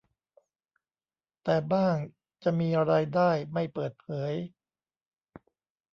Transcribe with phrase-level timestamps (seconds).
[1.43, 1.95] แต่บ้าง
[2.43, 4.33] จะมีรายได้ไม่เปิดเผย